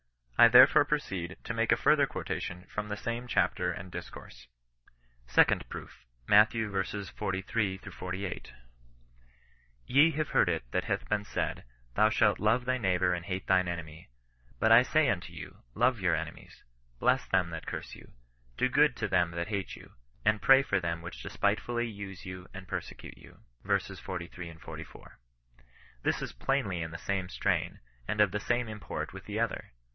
[0.35, 4.47] I therefore proceed to make a further quotation &om the same chapter and discourse.
[5.27, 5.91] SECOND PBOOP,
[6.27, 6.53] MATT.
[6.63, 6.71] V.
[6.71, 8.47] 43—48."
[9.85, 13.45] Ye have heard that it hath been said, thou shalt love thy neighbour and hate
[13.45, 14.09] thine enemy:
[14.57, 16.63] But I say unto you, love your enemies,
[16.97, 18.11] bless them that curse you,
[18.57, 19.91] do good to them that hate you,
[20.25, 23.87] and pray for them which de spitefully use you and persecute you." lb.
[23.87, 23.95] v.
[23.97, 25.19] 43, 44.
[26.01, 29.73] This is plainly in the same strain, and of the same import with the other.